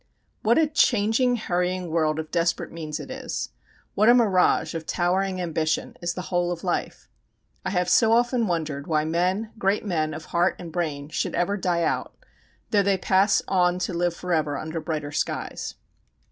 What 0.41 0.57
a 0.57 0.65
changing, 0.65 1.35
hurrying 1.35 1.91
world 1.91 2.17
of 2.17 2.31
desperate 2.31 2.71
means 2.71 2.99
it 2.99 3.11
is. 3.11 3.49
What 3.93 4.09
a 4.09 4.15
mirage 4.15 4.73
of 4.73 4.87
towering 4.87 5.39
ambition 5.39 5.95
is 6.01 6.15
the 6.15 6.23
whole 6.33 6.51
of 6.51 6.63
life! 6.63 7.07
I 7.63 7.69
have 7.69 7.87
so 7.87 8.11
often 8.11 8.47
wondered 8.47 8.87
why 8.87 9.05
men, 9.05 9.51
great 9.59 9.85
men 9.85 10.15
of 10.15 10.25
heart 10.33 10.55
and 10.57 10.71
brain, 10.71 11.09
should 11.09 11.35
ever 11.35 11.55
die 11.55 11.83
out, 11.83 12.15
though 12.71 12.81
they 12.81 12.97
pass 12.97 13.43
on 13.47 13.77
to 13.77 13.93
live 13.93 14.15
forever 14.15 14.57
under 14.57 14.79
brighter 14.81 15.11
skies. 15.11 15.75